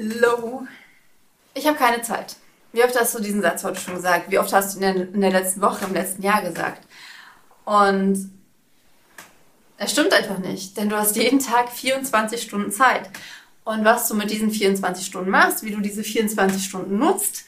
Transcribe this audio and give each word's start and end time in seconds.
Hallo. 0.00 0.66
Ich 1.52 1.66
habe 1.66 1.76
keine 1.76 2.00
Zeit. 2.00 2.36
Wie 2.72 2.82
oft 2.82 2.98
hast 2.98 3.14
du 3.14 3.20
diesen 3.20 3.42
Satz 3.42 3.64
heute 3.64 3.80
schon 3.80 3.96
gesagt? 3.96 4.30
Wie 4.30 4.38
oft 4.38 4.52
hast 4.52 4.76
du 4.76 4.80
ihn 4.80 4.96
in 5.12 5.20
der 5.20 5.32
letzten 5.32 5.60
Woche, 5.60 5.84
im 5.84 5.92
letzten 5.92 6.22
Jahr 6.22 6.42
gesagt? 6.42 6.86
Und 7.64 8.30
es 9.76 9.90
stimmt 9.90 10.12
einfach 10.12 10.38
nicht, 10.38 10.76
denn 10.76 10.88
du 10.88 10.96
hast 10.96 11.16
jeden 11.16 11.38
Tag 11.38 11.70
24 11.70 12.40
Stunden 12.40 12.70
Zeit. 12.70 13.10
Und 13.64 13.84
was 13.84 14.08
du 14.08 14.14
mit 14.14 14.30
diesen 14.30 14.50
24 14.50 15.04
Stunden 15.04 15.30
machst, 15.30 15.64
wie 15.64 15.72
du 15.72 15.80
diese 15.80 16.02
24 16.02 16.64
Stunden 16.64 16.98
nutzt, 16.98 17.44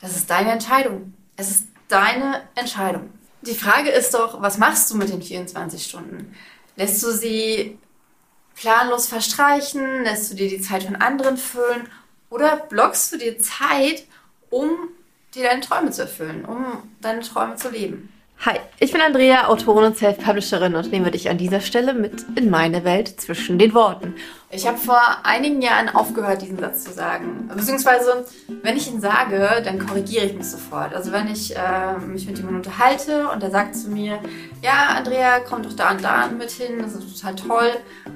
das 0.00 0.16
ist 0.16 0.30
deine 0.30 0.52
Entscheidung. 0.52 1.14
Es 1.36 1.50
ist 1.50 1.66
deine 1.88 2.42
Entscheidung. 2.54 3.10
Die 3.42 3.54
Frage 3.54 3.90
ist 3.90 4.14
doch, 4.14 4.40
was 4.40 4.58
machst 4.58 4.90
du 4.90 4.96
mit 4.96 5.10
den 5.10 5.22
24 5.22 5.84
Stunden? 5.84 6.34
Lässt 6.76 7.02
du 7.02 7.10
sie 7.10 7.78
planlos 8.56 9.06
verstreichen? 9.06 10.02
Lässt 10.02 10.32
du 10.32 10.34
dir 10.34 10.48
die 10.48 10.60
Zeit 10.60 10.82
von 10.82 10.96
anderen 10.96 11.36
füllen? 11.36 11.88
Oder 12.30 12.56
blockst 12.56 13.12
du 13.12 13.18
dir 13.18 13.38
Zeit, 13.38 14.04
um 14.50 14.70
dir 15.34 15.44
deine 15.44 15.60
Träume 15.60 15.92
zu 15.92 16.02
erfüllen, 16.02 16.44
um 16.44 16.64
deine 17.00 17.20
Träume 17.20 17.56
zu 17.56 17.70
leben? 17.70 18.12
Hi, 18.44 18.60
ich 18.78 18.92
bin 18.92 19.00
Andrea, 19.00 19.48
Autorin 19.48 19.84
und 19.84 19.96
Self-Publisherin 19.96 20.74
und 20.76 20.92
nehme 20.92 21.10
dich 21.10 21.28
an 21.28 21.38
dieser 21.38 21.60
Stelle 21.60 21.94
mit 21.94 22.24
in 22.36 22.48
meine 22.48 22.84
Welt 22.84 23.20
zwischen 23.20 23.58
den 23.58 23.74
Worten. 23.74 24.14
Ich 24.50 24.68
habe 24.68 24.78
vor 24.78 25.00
einigen 25.24 25.60
Jahren 25.62 25.88
aufgehört, 25.88 26.42
diesen 26.42 26.58
Satz 26.58 26.84
zu 26.84 26.92
sagen. 26.92 27.50
Beziehungsweise, 27.52 28.24
wenn 28.62 28.76
ich 28.76 28.88
ihn 28.88 29.00
sage, 29.00 29.62
dann 29.64 29.84
korrigiere 29.84 30.26
ich 30.26 30.34
mich 30.34 30.46
sofort. 30.46 30.94
Also 30.94 31.10
wenn 31.10 31.26
ich 31.26 31.56
äh, 31.56 31.98
mich 31.98 32.26
mit 32.26 32.36
jemandem 32.36 32.58
unterhalte 32.58 33.28
und 33.30 33.42
der 33.42 33.50
sagt 33.50 33.74
zu 33.74 33.88
mir, 33.88 34.20
ja, 34.62 34.94
Andrea, 34.96 35.40
komm 35.40 35.62
doch 35.62 35.72
da 35.72 35.90
und 35.90 36.04
da 36.04 36.28
mit 36.28 36.50
hin, 36.50 36.78
das 36.80 36.94
ist 36.94 37.20
total 37.20 37.34
toll. 37.34 37.70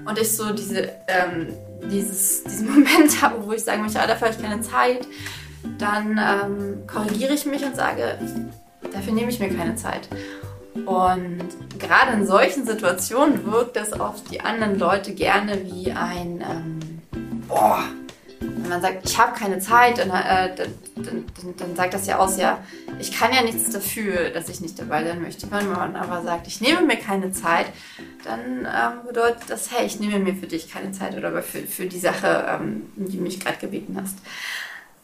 Und 0.04 0.16
ich 0.16 0.30
so 0.36 0.52
diese, 0.52 0.92
ähm, 1.08 1.48
dieses, 1.90 2.44
diesen 2.44 2.68
Moment 2.72 3.20
habe, 3.20 3.44
wo 3.44 3.52
ich 3.52 3.64
sagen 3.64 3.82
möchte, 3.82 3.98
ah, 3.98 4.06
habe 4.06 4.30
ich 4.30 4.40
keine 4.40 4.60
Zeit, 4.60 5.08
dann 5.78 6.18
ähm, 6.18 6.86
korrigiere 6.86 7.32
ich 7.32 7.46
mich 7.46 7.64
und 7.64 7.74
sage, 7.74 8.16
Dafür 8.92 9.12
nehme 9.12 9.30
ich 9.30 9.40
mir 9.40 9.54
keine 9.54 9.76
Zeit. 9.76 10.08
Und 10.74 11.48
gerade 11.78 12.12
in 12.12 12.26
solchen 12.26 12.64
Situationen 12.64 13.50
wirkt 13.50 13.76
das 13.76 13.92
auf 13.92 14.22
die 14.24 14.40
anderen 14.40 14.78
Leute 14.78 15.14
gerne 15.14 15.64
wie 15.64 15.90
ein 15.90 16.44
ähm, 16.48 16.80
Boah. 17.50 17.82
Wenn 18.38 18.68
man 18.68 18.80
sagt, 18.80 19.04
ich 19.04 19.18
habe 19.18 19.38
keine 19.38 19.58
Zeit, 19.58 19.98
dann, 19.98 20.10
äh, 20.10 20.54
dann, 20.54 20.74
dann, 20.94 21.24
dann, 21.58 21.76
sagt 21.76 21.92
das 21.92 22.06
ja 22.06 22.18
aus, 22.18 22.38
ja, 22.38 22.58
ich 22.98 23.12
kann 23.12 23.34
ja 23.34 23.42
nichts 23.42 23.70
dafür, 23.70 24.30
dass 24.30 24.48
ich 24.48 24.60
nicht 24.60 24.78
dabei 24.78 25.04
sein 25.04 25.20
möchte. 25.20 25.50
Wenn 25.50 25.70
man 25.70 25.96
aber 25.96 26.22
sagt, 26.22 26.46
ich 26.46 26.60
nehme 26.60 26.80
mir 26.82 26.96
keine 26.96 27.32
Zeit, 27.32 27.66
dann 28.24 28.60
ähm, 28.60 29.06
bedeutet 29.06 29.42
das, 29.48 29.70
hey, 29.72 29.84
ich 29.84 30.00
nehme 30.00 30.20
mir 30.20 30.34
für 30.34 30.46
dich 30.46 30.72
keine 30.72 30.92
Zeit 30.92 31.16
oder 31.16 31.42
für, 31.42 31.58
für 31.58 31.86
die 31.86 31.98
Sache, 31.98 32.46
ähm, 32.48 32.90
die 32.96 33.18
du 33.18 33.22
mich 33.22 33.40
gerade 33.40 33.58
gebeten 33.58 33.98
hast. 34.00 34.18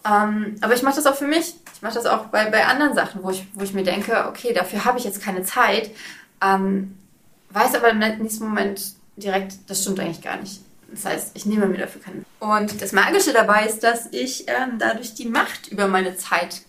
Ähm, 0.06 0.56
aber 0.60 0.74
ich 0.74 0.82
mache 0.82 0.96
das 0.96 1.06
auch 1.06 1.16
für 1.16 1.26
mich. 1.26 1.54
Ich 1.74 1.82
mache 1.82 1.94
das 1.94 2.06
auch 2.06 2.26
bei, 2.26 2.48
bei 2.50 2.64
anderen 2.66 2.94
Sachen, 2.94 3.22
wo 3.22 3.30
ich, 3.30 3.46
wo 3.54 3.64
ich 3.64 3.72
mir 3.72 3.82
denke, 3.82 4.26
okay, 4.28 4.52
dafür 4.52 4.84
habe 4.84 4.98
ich 4.98 5.04
jetzt 5.04 5.22
keine 5.22 5.42
Zeit. 5.42 5.90
Ähm, 6.42 6.96
weiß 7.50 7.74
aber 7.74 7.90
im 7.90 7.98
nächsten 7.98 8.44
Moment 8.44 8.80
direkt, 9.16 9.54
das 9.68 9.82
stimmt 9.82 10.00
eigentlich 10.00 10.22
gar 10.22 10.36
nicht. 10.36 10.60
Das 10.90 11.04
heißt, 11.04 11.30
ich 11.34 11.46
nehme 11.46 11.66
mir 11.66 11.78
dafür 11.78 12.00
keine. 12.00 12.24
Und 12.38 12.80
das 12.80 12.92
Magische 12.92 13.32
dabei 13.32 13.66
ist, 13.66 13.82
dass 13.82 14.06
ich 14.12 14.46
ähm, 14.48 14.78
dadurch 14.78 15.14
die 15.14 15.27
Macht 15.27 15.68
über 15.68 15.88
meine 15.88 16.16
Zeit 16.16 16.62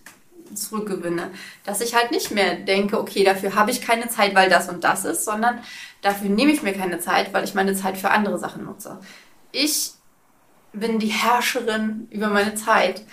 zurückgewinne. 0.53 1.29
Dass 1.65 1.81
ich 1.81 1.93
halt 1.93 2.11
nicht 2.11 2.31
mehr 2.31 2.55
denke, 2.55 2.99
okay, 2.99 3.23
dafür 3.23 3.55
habe 3.55 3.69
ich 3.69 3.81
keine 3.81 4.09
Zeit, 4.09 4.33
weil 4.33 4.49
das 4.49 4.69
und 4.69 4.83
das 4.83 5.05
ist, 5.05 5.25
sondern 5.25 5.59
dafür 6.01 6.29
nehme 6.29 6.51
ich 6.51 6.63
mir 6.63 6.73
keine 6.73 6.99
Zeit, 6.99 7.33
weil 7.33 7.43
ich 7.43 7.53
meine 7.53 7.75
Zeit 7.75 7.97
für 7.97 8.09
andere 8.09 8.39
Sachen 8.39 8.65
nutze. 8.65 8.99
Ich 9.51 9.91
bin 10.79 10.99
die 10.99 11.07
Herrscherin 11.07 12.07
über 12.11 12.27
meine 12.27 12.55
Zeit 12.55 13.03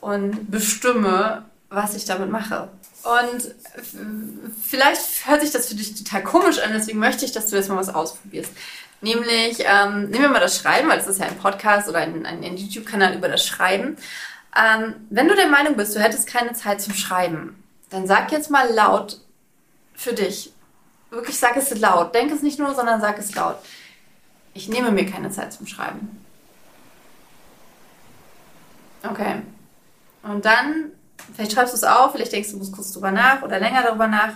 und 0.00 0.50
bestimme, 0.50 1.44
was 1.68 1.94
ich 1.94 2.04
damit 2.04 2.30
mache. 2.30 2.68
Und 3.02 3.54
vielleicht 4.62 5.26
hört 5.26 5.40
sich 5.40 5.50
das 5.50 5.68
für 5.68 5.74
dich 5.74 5.94
total 5.94 6.22
komisch 6.22 6.58
an, 6.58 6.72
deswegen 6.72 6.98
möchte 6.98 7.24
ich, 7.24 7.32
dass 7.32 7.46
du 7.46 7.56
jetzt 7.56 7.68
mal 7.68 7.76
was 7.76 7.94
ausprobierst. 7.94 8.52
Nämlich, 9.00 9.58
ähm, 9.60 10.10
nehmen 10.10 10.24
wir 10.24 10.28
mal 10.28 10.40
das 10.40 10.58
Schreiben, 10.58 10.88
weil 10.88 10.98
es 10.98 11.06
ist 11.06 11.20
ja 11.20 11.26
ein 11.26 11.38
Podcast 11.38 11.88
oder 11.88 11.98
ein, 11.98 12.26
ein, 12.26 12.42
ein 12.42 12.56
YouTube-Kanal 12.56 13.14
über 13.14 13.28
das 13.28 13.46
Schreiben. 13.46 13.96
Ähm, 14.56 14.94
wenn 15.10 15.28
du 15.28 15.36
der 15.36 15.46
Meinung 15.46 15.76
bist, 15.76 15.94
du 15.94 16.00
hättest 16.00 16.26
keine 16.26 16.52
Zeit 16.52 16.80
zum 16.80 16.94
Schreiben, 16.94 17.62
dann 17.90 18.06
sag 18.06 18.32
jetzt 18.32 18.50
mal 18.50 18.68
laut 18.74 19.20
für 19.94 20.12
dich. 20.12 20.52
Wirklich 21.10 21.38
sag 21.38 21.56
es 21.56 21.70
laut. 21.78 22.14
Denk 22.14 22.32
es 22.32 22.42
nicht 22.42 22.58
nur, 22.58 22.74
sondern 22.74 23.00
sag 23.00 23.18
es 23.18 23.34
laut. 23.34 23.56
Ich 24.52 24.68
nehme 24.68 24.90
mir 24.90 25.06
keine 25.06 25.30
Zeit 25.30 25.52
zum 25.52 25.66
Schreiben. 25.66 26.24
Okay. 29.02 29.42
Und 30.22 30.44
dann, 30.44 30.92
vielleicht 31.34 31.52
schreibst 31.52 31.72
du 31.72 31.76
es 31.76 31.84
auf, 31.84 32.12
vielleicht 32.12 32.32
denkst 32.32 32.50
du, 32.52 32.58
du 32.58 32.70
kurz 32.70 32.92
drüber 32.92 33.10
nach 33.10 33.42
oder 33.42 33.60
länger 33.60 33.82
darüber 33.82 34.06
nach. 34.06 34.34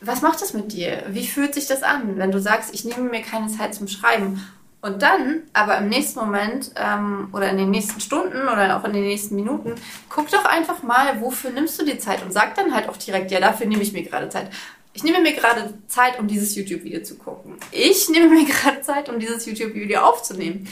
Was 0.00 0.20
macht 0.20 0.42
das 0.42 0.52
mit 0.52 0.72
dir? 0.72 1.04
Wie 1.08 1.26
fühlt 1.26 1.54
sich 1.54 1.66
das 1.66 1.82
an, 1.82 2.18
wenn 2.18 2.32
du 2.32 2.40
sagst, 2.40 2.74
ich 2.74 2.84
nehme 2.84 3.08
mir 3.08 3.22
keine 3.22 3.48
Zeit 3.48 3.74
zum 3.74 3.88
Schreiben? 3.88 4.44
Und 4.80 5.00
dann, 5.00 5.42
aber 5.52 5.78
im 5.78 5.88
nächsten 5.88 6.18
Moment 6.18 6.72
ähm, 6.74 7.28
oder 7.32 7.48
in 7.50 7.56
den 7.56 7.70
nächsten 7.70 8.00
Stunden 8.00 8.48
oder 8.48 8.76
auch 8.76 8.84
in 8.84 8.92
den 8.92 9.04
nächsten 9.04 9.36
Minuten, 9.36 9.76
guck 10.08 10.28
doch 10.30 10.44
einfach 10.44 10.82
mal, 10.82 11.20
wofür 11.20 11.50
nimmst 11.50 11.80
du 11.80 11.84
die 11.84 11.98
Zeit 11.98 12.20
und 12.24 12.32
sag 12.32 12.56
dann 12.56 12.74
halt 12.74 12.88
auch 12.88 12.96
direkt, 12.96 13.30
ja, 13.30 13.38
dafür 13.38 13.68
nehme 13.68 13.82
ich 13.82 13.92
mir 13.92 14.02
gerade 14.02 14.28
Zeit. 14.28 14.50
Ich 14.92 15.04
nehme 15.04 15.20
mir 15.20 15.34
gerade 15.34 15.72
Zeit, 15.86 16.18
um 16.18 16.26
dieses 16.26 16.56
YouTube-Video 16.56 17.02
zu 17.04 17.16
gucken. 17.16 17.54
Ich 17.70 18.08
nehme 18.08 18.28
mir 18.28 18.44
gerade 18.46 18.82
Zeit, 18.82 19.08
um 19.08 19.20
dieses 19.20 19.46
YouTube-Video 19.46 20.00
aufzunehmen. 20.00 20.66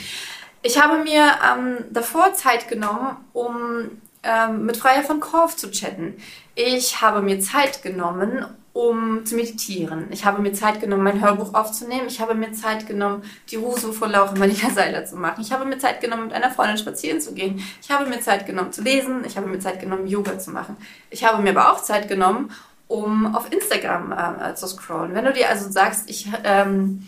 Ich 0.63 0.81
habe 0.81 1.03
mir 1.03 1.23
ähm, 1.23 1.85
davor 1.91 2.35
Zeit 2.35 2.69
genommen, 2.69 3.17
um 3.33 4.03
ähm, 4.23 4.67
mit 4.67 4.77
Freier 4.77 5.03
von 5.03 5.21
Korf 5.21 5.57
zu 5.57 5.71
chatten. 5.71 6.17
Ich 6.55 7.01
habe 7.01 7.23
mir 7.23 7.41
Zeit 7.41 7.83
genommen, 7.83 8.45
um 8.75 9.25
zu 9.25 9.37
meditieren. 9.37 10.09
Ich 10.11 10.27
habe 10.27 10.43
mir 10.43 10.53
Zeit 10.53 10.81
genommen, 10.81 11.03
mein 11.03 11.21
Hörbuch 11.23 11.55
aufzunehmen. 11.55 12.07
Ich 12.09 12.21
habe 12.21 12.35
mir 12.35 12.53
Zeit 12.53 12.87
genommen, 12.87 13.23
die 13.51 13.57
Ruso 13.57 13.93
von 13.93 14.11
Laura 14.11 14.33
Marlina 14.37 14.71
Seiler 14.71 15.07
zu 15.07 15.17
machen. 15.17 15.41
Ich 15.41 15.51
habe 15.51 15.65
mir 15.65 15.79
Zeit 15.79 16.03
genommen, 16.03 16.25
mit 16.25 16.35
einer 16.35 16.51
Freundin 16.51 16.77
spazieren 16.77 17.23
zu 17.23 17.33
gehen. 17.33 17.65
Ich 17.83 17.91
habe 17.91 18.09
mir 18.09 18.21
Zeit 18.21 18.45
genommen, 18.45 18.73
zu 18.73 18.83
lesen. 18.83 19.25
Ich 19.25 19.39
habe 19.39 19.47
mir 19.47 19.61
Zeit 19.61 19.81
genommen, 19.81 20.07
Yoga 20.07 20.39
zu 20.39 20.51
machen. 20.51 20.77
Ich 21.09 21.25
habe 21.25 21.43
mir 21.43 21.51
aber 21.51 21.73
auch 21.73 21.83
Zeit 21.83 22.07
genommen, 22.07 22.53
um 22.87 23.35
auf 23.35 23.51
Instagram 23.51 24.13
äh, 24.13 24.55
zu 24.55 24.67
scrollen. 24.67 25.15
Wenn 25.15 25.25
du 25.25 25.33
dir 25.33 25.49
also 25.49 25.71
sagst, 25.71 26.11
ich... 26.11 26.29
Ähm, 26.45 27.07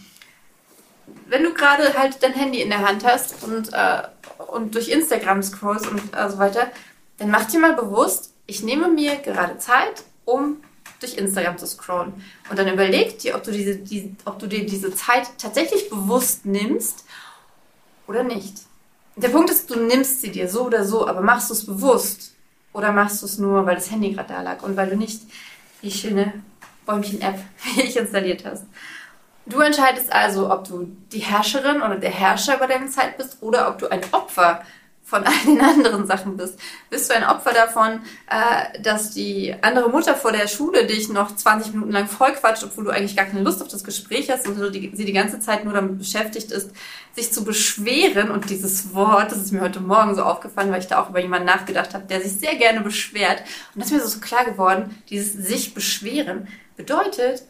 wenn 1.26 1.42
du 1.42 1.54
gerade 1.54 1.94
halt 1.94 2.22
dein 2.22 2.32
Handy 2.32 2.60
in 2.60 2.70
der 2.70 2.86
Hand 2.86 3.04
hast 3.04 3.42
und, 3.42 3.72
äh, 3.72 4.02
und 4.48 4.74
durch 4.74 4.88
Instagram 4.88 5.42
scrollst 5.42 5.86
und 5.86 6.00
äh, 6.14 6.28
so 6.28 6.38
weiter, 6.38 6.70
dann 7.18 7.30
mach 7.30 7.44
dir 7.46 7.60
mal 7.60 7.74
bewusst, 7.74 8.34
ich 8.46 8.62
nehme 8.62 8.88
mir 8.88 9.16
gerade 9.16 9.58
Zeit, 9.58 10.04
um 10.24 10.58
durch 11.00 11.16
Instagram 11.16 11.58
zu 11.58 11.66
scrollen. 11.66 12.12
Und 12.50 12.58
dann 12.58 12.72
überleg 12.72 13.18
dir, 13.18 13.34
ob 13.34 13.42
du, 13.42 13.50
diese, 13.50 13.76
die, 13.76 14.14
ob 14.24 14.38
du 14.38 14.46
dir 14.46 14.64
diese 14.64 14.94
Zeit 14.94 15.28
tatsächlich 15.38 15.88
bewusst 15.90 16.46
nimmst 16.46 17.04
oder 18.06 18.22
nicht. 18.22 18.54
Der 19.16 19.28
Punkt 19.28 19.50
ist, 19.50 19.70
du 19.70 19.78
nimmst 19.78 20.20
sie 20.20 20.30
dir 20.30 20.48
so 20.48 20.66
oder 20.66 20.84
so, 20.84 21.06
aber 21.06 21.20
machst 21.20 21.50
du 21.50 21.54
es 21.54 21.66
bewusst? 21.66 22.34
Oder 22.72 22.92
machst 22.92 23.20
du 23.20 23.26
es 23.26 23.38
nur, 23.38 23.66
weil 23.66 23.74
das 23.74 23.90
Handy 23.90 24.12
gerade 24.12 24.32
da 24.32 24.42
lag 24.42 24.62
und 24.62 24.76
weil 24.76 24.88
du 24.88 24.96
nicht 24.96 25.22
die 25.82 25.90
schöne 25.90 26.32
Bäumchen-App 26.86 27.38
installiert 27.94 28.44
hast? 28.44 28.64
Du 29.46 29.60
entscheidest 29.60 30.12
also, 30.12 30.50
ob 30.52 30.68
du 30.68 30.96
die 31.10 31.18
Herrscherin 31.18 31.82
oder 31.82 31.96
der 31.96 32.10
Herrscher 32.10 32.56
über 32.56 32.68
deine 32.68 32.88
Zeit 32.88 33.16
bist 33.16 33.38
oder 33.40 33.68
ob 33.68 33.78
du 33.78 33.88
ein 33.88 34.00
Opfer 34.12 34.62
von 35.04 35.24
all 35.24 35.44
den 35.44 35.60
anderen 35.60 36.06
Sachen 36.06 36.36
bist. 36.36 36.58
Bist 36.88 37.10
du 37.10 37.14
ein 37.14 37.24
Opfer 37.24 37.52
davon, 37.52 38.00
äh, 38.30 38.80
dass 38.80 39.10
die 39.10 39.54
andere 39.60 39.90
Mutter 39.90 40.14
vor 40.14 40.32
der 40.32 40.46
Schule 40.46 40.86
dich 40.86 41.08
noch 41.08 41.34
20 41.34 41.74
Minuten 41.74 41.92
lang 41.92 42.06
vollquatscht, 42.06 42.62
obwohl 42.64 42.84
du 42.84 42.90
eigentlich 42.90 43.16
gar 43.16 43.26
keine 43.26 43.42
Lust 43.42 43.60
auf 43.60 43.68
das 43.68 43.82
Gespräch 43.84 44.30
hast 44.30 44.46
und 44.46 44.56
sie 44.72 45.04
die 45.04 45.12
ganze 45.12 45.40
Zeit 45.40 45.64
nur 45.64 45.74
damit 45.74 45.98
beschäftigt 45.98 46.52
ist, 46.52 46.70
sich 47.14 47.32
zu 47.32 47.44
beschweren. 47.44 48.30
Und 48.30 48.48
dieses 48.48 48.94
Wort, 48.94 49.32
das 49.32 49.38
ist 49.38 49.52
mir 49.52 49.60
heute 49.60 49.80
Morgen 49.80 50.14
so 50.14 50.22
aufgefallen, 50.22 50.70
weil 50.70 50.80
ich 50.80 50.86
da 50.86 51.02
auch 51.02 51.10
über 51.10 51.20
jemanden 51.20 51.46
nachgedacht 51.46 51.94
habe, 51.94 52.06
der 52.06 52.20
sich 52.22 52.38
sehr 52.38 52.54
gerne 52.54 52.80
beschwert. 52.80 53.42
Und 53.74 53.82
das 53.82 53.90
ist 53.90 53.92
mir 53.92 54.00
so 54.00 54.20
klar 54.20 54.44
geworden, 54.44 55.02
dieses 55.10 55.32
sich 55.32 55.74
beschweren 55.74 56.46
bedeutet, 56.76 57.42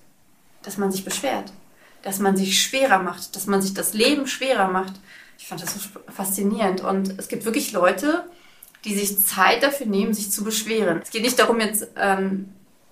dass 0.63 0.79
man 0.79 0.91
sich 0.91 1.05
beschwert 1.05 1.53
dass 2.03 2.19
man 2.19 2.37
sich 2.37 2.63
schwerer 2.63 2.99
macht, 2.99 3.37
dass 3.37 3.47
man 3.47 3.63
sich 3.63 3.75
das 3.75 3.95
Leben 3.95 4.27
schwerer 4.27 4.69
macht. 4.69 4.95
Ich 5.39 5.47
fand 5.47 5.63
das 5.63 5.75
so 5.75 5.81
faszinierend. 6.09 6.83
Und 6.83 7.19
es 7.19 7.29
gibt 7.29 7.45
wirklich 7.45 7.73
Leute, 7.73 8.25
die 8.85 8.95
sich 8.95 9.25
Zeit 9.25 9.63
dafür 9.63 9.87
nehmen, 9.87 10.15
sich 10.15 10.31
zu 10.31 10.45
beschweren. 10.45 11.01
Es 11.03 11.11
geht 11.11 11.23
nicht 11.23 11.39
darum, 11.39 11.61
jetzt 11.61 11.89
ähm, 11.97 12.49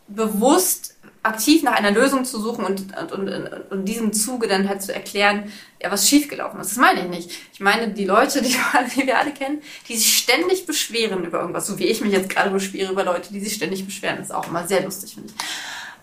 bewusst 0.09 0.97
aktiv 1.23 1.63
nach 1.63 1.75
einer 1.75 1.91
Lösung 1.91 2.25
zu 2.25 2.41
suchen 2.41 2.65
und, 2.65 2.97
und, 2.97 3.13
und, 3.13 3.71
und 3.71 3.85
diesem 3.85 4.13
Zuge 4.13 4.49
dann 4.49 4.69
halt 4.69 4.83
zu 4.83 4.95
erklären, 4.95 5.53
ja, 5.83 5.91
was 5.91 6.09
schiefgelaufen 6.09 6.61
ist. 6.61 6.71
Das 6.71 6.79
meine 6.79 7.03
ich 7.03 7.09
nicht. 7.09 7.31
Ich 7.53 7.61
meine 7.61 7.93
die 7.93 8.07
Leute, 8.07 8.41
die, 8.43 8.57
die 8.97 9.07
wir 9.07 9.19
alle 9.19 9.33
kennen, 9.33 9.61
die 9.89 9.97
sich 9.97 10.17
ständig 10.17 10.67
beschweren 10.67 11.25
über 11.25 11.41
irgendwas, 11.41 11.67
so 11.67 11.79
wie 11.79 11.87
ich 11.87 12.01
mich 12.01 12.13
jetzt 12.13 12.31
gerade 12.31 12.51
beschwere 12.51 12.93
über 12.93 13.05
Leute, 13.05 13.33
die 13.33 13.41
sich 13.41 13.55
ständig 13.55 13.85
beschweren. 13.85 14.17
Das 14.17 14.29
ist 14.29 14.35
auch 14.35 14.49
immer 14.49 14.67
sehr 14.67 14.83
lustig, 14.83 15.15
finde 15.15 15.33
ich. 15.35 15.45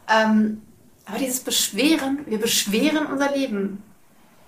Ähm, 0.09 0.61
aber 1.07 1.19
dieses 1.19 1.39
Beschweren, 1.39 2.19
wir 2.25 2.39
beschweren 2.39 3.05
unser 3.07 3.31
Leben, 3.31 3.83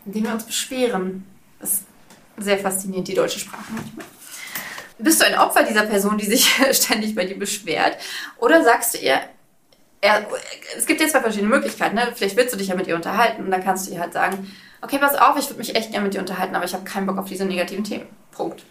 indem 0.06 0.26
wir 0.26 0.34
uns 0.34 0.44
beschweren. 0.44 1.26
Das 1.60 1.84
Sehr 2.38 2.58
faszinierend, 2.58 3.08
die 3.08 3.14
deutsche 3.14 3.40
Sprache 3.40 3.72
manchmal. 3.74 4.06
Bist 4.98 5.22
du 5.22 5.26
ein 5.26 5.38
Opfer 5.38 5.64
dieser 5.64 5.84
Person, 5.84 6.18
die 6.18 6.26
sich 6.26 6.50
ständig 6.72 7.16
bei 7.16 7.26
dir 7.26 7.40
beschwert? 7.40 7.98
Oder 8.38 8.64
sagst 8.64 8.96
du 8.96 8.98
ihr, 9.00 9.22
er, 10.02 10.26
es 10.78 10.86
gibt 10.86 11.02
jetzt 11.02 11.12
zwei 11.12 11.22
verschiedene 11.22 11.50
Möglichkeiten. 11.50 11.96
Ne? 11.96 12.12
Vielleicht 12.16 12.38
willst 12.38 12.54
du 12.54 12.58
dich 12.58 12.68
ja 12.68 12.76
mit 12.76 12.88
ihr 12.88 12.96
unterhalten 12.96 13.44
und 13.44 13.52
dann 13.52 13.64
kannst 13.64 13.88
du 13.88 13.94
ihr 13.94 14.00
halt 14.00 14.14
sagen, 14.14 14.52
okay, 14.82 14.98
pass 14.98 15.16
auf, 15.16 15.38
ich 15.38 15.48
würde 15.48 15.60
mich 15.60 15.76
echt 15.76 15.92
gerne 15.92 16.06
mit 16.06 16.14
dir 16.14 16.20
unterhalten, 16.20 16.56
aber 16.56 16.66
ich 16.66 16.74
habe 16.74 16.84
keinen 16.84 17.06
Bock 17.06 17.18
auf 17.18 17.28
diese 17.28 17.46
negativen 17.46 17.84
Themen. 17.84 18.08
Punkt. 18.32 18.64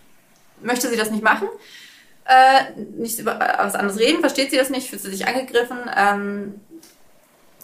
Möchte 0.62 0.88
sie 0.88 0.96
das 0.96 1.10
nicht 1.10 1.22
machen? 1.22 1.48
Äh, 2.24 2.80
nicht 2.98 3.18
über 3.18 3.38
was 3.58 3.74
anderes 3.74 3.98
reden, 3.98 4.20
versteht 4.20 4.50
sie 4.50 4.58
das 4.58 4.70
nicht, 4.70 4.88
fühlt 4.90 5.00
sie 5.00 5.10
sich 5.10 5.26
angegriffen, 5.26 5.78
ähm, 5.96 6.60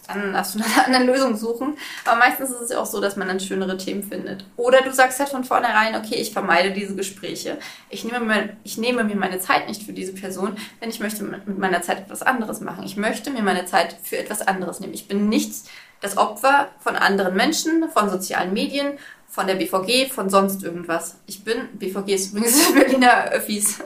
dann 0.07 0.33
darfst 0.33 0.55
du 0.55 0.59
eine 0.85 0.85
andere 0.85 1.15
Lösung 1.15 1.35
suchen. 1.35 1.77
Aber 2.05 2.19
meistens 2.19 2.51
ist 2.51 2.61
es 2.61 2.69
ja 2.71 2.79
auch 2.79 2.85
so, 2.85 3.01
dass 3.01 3.15
man 3.15 3.27
dann 3.27 3.39
schönere 3.39 3.77
Themen 3.77 4.03
findet. 4.03 4.45
Oder 4.57 4.81
du 4.81 4.91
sagst 4.93 5.19
halt 5.19 5.29
von 5.29 5.43
vornherein, 5.43 5.95
okay, 5.95 6.15
ich 6.15 6.31
vermeide 6.31 6.71
diese 6.71 6.95
Gespräche. 6.95 7.57
Ich 7.89 8.03
nehme, 8.03 8.19
mir, 8.19 8.57
ich 8.63 8.77
nehme 8.77 9.03
mir 9.03 9.15
meine 9.15 9.39
Zeit 9.39 9.67
nicht 9.67 9.83
für 9.83 9.93
diese 9.93 10.13
Person, 10.13 10.57
denn 10.81 10.89
ich 10.89 10.99
möchte 10.99 11.23
mit 11.23 11.57
meiner 11.57 11.81
Zeit 11.81 11.99
etwas 11.99 12.21
anderes 12.21 12.61
machen. 12.61 12.83
Ich 12.85 12.97
möchte 12.97 13.31
mir 13.31 13.41
meine 13.41 13.65
Zeit 13.65 13.95
für 14.03 14.17
etwas 14.17 14.41
anderes 14.41 14.79
nehmen. 14.79 14.93
Ich 14.93 15.07
bin 15.07 15.29
nicht 15.29 15.53
das 16.01 16.17
Opfer 16.17 16.69
von 16.79 16.95
anderen 16.95 17.35
Menschen, 17.35 17.89
von 17.89 18.09
sozialen 18.09 18.53
Medien, 18.53 18.99
von 19.27 19.47
der 19.47 19.55
BVG, 19.55 20.09
von 20.09 20.29
sonst 20.29 20.63
irgendwas. 20.63 21.17
Ich 21.25 21.43
bin, 21.43 21.69
BVG 21.73 22.13
ist 22.13 22.31
übrigens 22.31 22.73
Berliner 22.73 23.31
Öffis. 23.31 23.79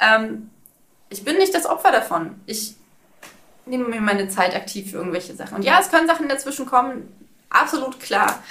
Ähm, 0.00 0.50
ich 1.08 1.24
bin 1.24 1.36
nicht 1.38 1.54
das 1.54 1.66
Opfer 1.66 1.92
davon. 1.92 2.40
Ich 2.46 2.75
nehme 3.66 3.88
mir 3.88 4.00
meine 4.00 4.28
Zeit 4.28 4.54
aktiv 4.54 4.90
für 4.90 4.98
irgendwelche 4.98 5.34
Sachen. 5.34 5.56
Und 5.56 5.64
ja, 5.64 5.78
es 5.80 5.90
können 5.90 6.06
Sachen 6.06 6.28
dazwischen 6.28 6.66
kommen, 6.66 7.08
absolut 7.50 8.00
klar. 8.00 8.42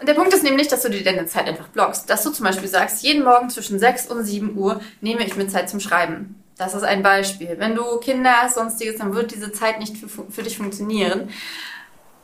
Und 0.00 0.08
der 0.08 0.14
Punkt 0.14 0.32
ist 0.32 0.44
nämlich, 0.44 0.68
dass 0.68 0.82
du 0.82 0.90
dir 0.90 1.02
deine 1.02 1.26
Zeit 1.26 1.46
einfach 1.46 1.68
blockst. 1.68 2.08
Dass 2.08 2.22
du 2.22 2.30
zum 2.30 2.44
Beispiel 2.44 2.68
sagst, 2.68 3.02
jeden 3.02 3.24
Morgen 3.24 3.50
zwischen 3.50 3.78
6 3.78 4.06
und 4.06 4.24
7 4.24 4.56
Uhr 4.56 4.80
nehme 5.00 5.24
ich 5.24 5.36
mir 5.36 5.48
Zeit 5.48 5.68
zum 5.68 5.80
Schreiben. 5.80 6.40
Das 6.56 6.74
ist 6.74 6.84
ein 6.84 7.02
Beispiel. 7.02 7.56
Wenn 7.58 7.74
du 7.74 7.98
Kinder 7.98 8.42
hast, 8.42 8.54
sonstiges, 8.54 8.98
dann 8.98 9.14
wird 9.14 9.32
diese 9.32 9.52
Zeit 9.52 9.78
nicht 9.78 9.96
für, 9.96 10.08
für 10.28 10.42
dich 10.42 10.56
funktionieren. 10.56 11.30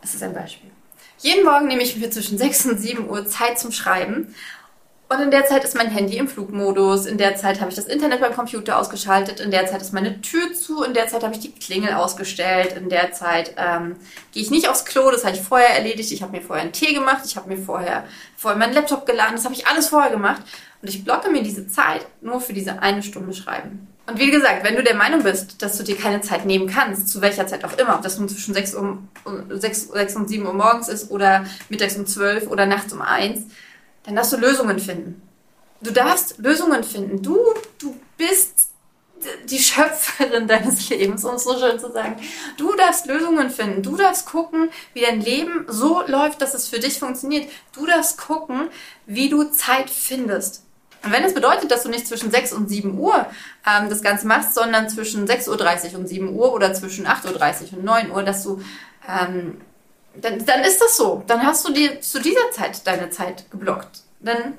Das 0.02 0.14
ist 0.14 0.23
ein 0.23 0.35
Beispiel. 0.35 0.70
Jeden 1.19 1.44
Morgen 1.44 1.67
nehme 1.69 1.82
ich 1.82 1.97
mir 1.97 2.11
zwischen 2.11 2.38
6 2.38 2.67
und 2.67 2.79
7 2.79 3.08
Uhr 3.08 3.26
Zeit 3.26 3.58
zum 3.58 3.73
Schreiben. 3.73 4.35
Und 5.09 5.21
in 5.21 5.31
der 5.31 5.45
Zeit 5.45 5.65
ist 5.65 5.77
mein 5.77 5.91
Handy 5.91 6.17
im 6.17 6.29
Flugmodus, 6.29 7.05
in 7.05 7.19
der 7.19 7.37
Zeit 7.37 7.61
habe 7.61 7.71
ich 7.71 7.77
das 7.77 7.85
Internet 7.85 8.21
beim 8.21 8.35
Computer 8.35 8.79
ausgeschaltet, 8.79 9.39
in 9.39 9.51
der 9.51 9.67
Zeit 9.67 9.83
ist 9.83 9.93
meine 9.93 10.23
Tür 10.23 10.55
zu, 10.55 10.83
in 10.83 10.95
der 10.95 11.09
Zeit 11.09 11.23
habe 11.23 11.35
ich 11.35 11.41
die 11.41 11.53
Klingel 11.53 11.93
ausgestellt, 11.93 12.73
in 12.73 12.89
der 12.89 13.12
Zeit 13.12 13.55
ähm, 13.59 13.97
gehe 14.33 14.43
ich 14.43 14.51
nicht 14.51 14.69
aufs 14.69 14.87
Klo, 14.87 15.11
das 15.11 15.25
habe 15.25 15.37
ich 15.37 15.43
vorher 15.43 15.77
erledigt, 15.77 16.11
ich 16.11 16.23
habe 16.23 16.33
mir 16.33 16.43
vorher 16.43 16.62
einen 16.62 16.73
Tee 16.73 16.95
gemacht, 16.95 17.23
ich 17.27 17.37
habe 17.37 17.49
mir 17.49 17.59
vorher, 17.59 18.05
vorher 18.37 18.59
meinen 18.59 18.73
Laptop 18.73 19.05
geladen, 19.05 19.37
das 19.37 19.45
habe 19.45 19.55
ich 19.55 19.67
alles 19.67 19.89
vorher 19.89 20.11
gemacht. 20.11 20.43
Und 20.81 20.89
ich 20.89 21.05
blocke 21.05 21.31
mir 21.31 21.43
diese 21.43 21.67
Zeit 21.67 22.07
nur 22.21 22.43
für 22.43 22.53
diese 22.53 22.83
eine 22.83 23.03
Stunde 23.03 23.33
Schreiben. 23.33 23.89
Und 24.07 24.19
wie 24.19 24.31
gesagt, 24.31 24.65
wenn 24.65 24.77
du 24.77 24.83
der 24.83 24.95
Meinung 24.95 25.23
bist, 25.23 25.62
dass 25.62 25.79
du 25.79 25.83
dir 25.83 25.97
keine 25.97 26.21
Zeit 26.21 26.45
nehmen 26.45 26.67
kannst, 26.67 27.09
zu 27.09 27.23
welcher 27.23 27.47
Zeit 27.47 27.65
auch 27.65 27.79
immer, 27.79 27.95
ob 27.95 28.03
das 28.03 28.19
nun 28.19 28.29
zwischen 28.29 28.53
6, 28.53 28.75
um, 28.75 29.09
6, 29.49 29.89
6 29.89 30.17
und 30.17 30.29
7 30.29 30.45
Uhr 30.45 30.53
morgens 30.53 30.89
ist 30.89 31.11
oder 31.11 31.47
mittags 31.71 31.97
um 31.97 32.07
12 32.07 32.49
oder 32.49 32.67
nachts 32.67 32.93
um 32.93 33.00
1, 33.00 33.47
dann 34.05 34.17
darfst 34.17 34.33
du 34.33 34.37
Lösungen 34.37 34.79
finden. 34.79 35.23
Du 35.81 35.91
darfst 35.91 36.39
Lösungen 36.39 36.85
finden. 36.85 37.23
Du, 37.23 37.39
du 37.79 37.97
bist 38.17 38.69
die 39.49 39.59
Schöpferin 39.59 40.47
deines 40.49 40.89
Lebens, 40.89 41.25
um 41.25 41.35
es 41.35 41.45
so 41.45 41.59
schön 41.59 41.79
zu 41.79 41.91
sagen. 41.93 42.17
Du 42.56 42.75
darfst 42.75 43.06
Lösungen 43.06 43.51
finden. 43.51 43.83
Du 43.83 43.97
darfst 43.97 44.27
gucken, 44.27 44.71
wie 44.93 45.01
dein 45.01 45.21
Leben 45.21 45.67
so 45.69 46.03
läuft, 46.06 46.43
dass 46.43 46.55
es 46.55 46.69
für 46.69 46.79
dich 46.79 46.99
funktioniert. 46.99 47.51
Du 47.75 47.87
darfst 47.87 48.19
gucken, 48.19 48.69
wie 49.06 49.29
du 49.29 49.45
Zeit 49.45 49.91
findest. 49.91 50.62
Und 51.05 51.12
wenn 51.12 51.25
es 51.25 51.35
bedeutet, 51.35 51.71
dass 51.71 51.83
du 51.83 51.91
nicht 51.91 52.07
zwischen 52.07 52.31
6 52.31 52.55
und 52.55 52.69
7 52.69 52.99
Uhr 52.99 53.27
ähm, 53.67 53.91
das 53.91 54.03
Ganze 54.03 54.27
machst, 54.27 54.55
sondern 54.55 54.89
zwischen 54.89 55.29
6.30 55.29 55.93
Uhr 55.93 55.99
und 55.99 56.09
7 56.09 56.35
Uhr 56.35 56.53
oder 56.53 56.73
zwischen 56.73 57.07
8.30 57.07 57.73
Uhr 57.73 57.79
und 57.79 57.85
9 57.85 58.11
Uhr, 58.11 58.23
dass 58.23 58.43
du 58.43 58.62
ähm, 59.07 59.61
dann, 60.20 60.44
dann 60.44 60.61
ist 60.62 60.81
das 60.81 60.96
so. 60.96 61.22
Dann 61.26 61.44
hast 61.44 61.66
du 61.66 61.72
dir 61.72 62.00
zu 62.00 62.20
dieser 62.20 62.50
Zeit 62.50 62.87
deine 62.87 63.11
Zeit 63.11 63.50
geblockt. 63.50 64.02
Dann 64.20 64.55